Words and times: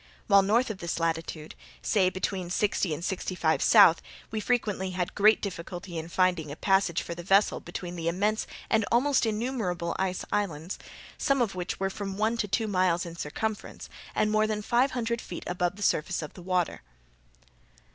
While 0.25 0.41
north 0.41 0.71
of 0.71 0.79
this 0.79 0.99
latitude, 0.99 1.53
say 1.83 2.09
between 2.09 2.49
sixty 2.49 2.91
and 2.91 3.05
sixty 3.05 3.35
five 3.35 3.61
south, 3.61 4.01
we 4.31 4.39
frequently 4.39 4.89
had 4.97 5.13
great 5.13 5.43
difficulty 5.43 5.95
in 5.95 6.09
finding 6.09 6.49
a 6.51 6.55
passage 6.55 7.03
for 7.03 7.13
the 7.13 7.21
vessel 7.21 7.59
between 7.59 7.95
the 7.95 8.07
immense 8.07 8.47
and 8.67 8.83
almost 8.91 9.27
innumerable 9.27 9.95
ice 9.99 10.25
islands, 10.31 10.79
some 11.19 11.39
of 11.39 11.53
which 11.53 11.79
were 11.79 11.91
from 11.91 12.17
one 12.17 12.35
to 12.37 12.47
two 12.47 12.65
miles 12.67 13.05
in 13.05 13.15
circumference, 13.15 13.89
and 14.15 14.31
more 14.31 14.47
than 14.47 14.63
five 14.63 14.89
hundred 14.93 15.21
feet 15.21 15.43
above 15.45 15.75
the 15.75 15.83
surface 15.83 16.23
of 16.23 16.33
the 16.33 16.41
water." 16.41 16.81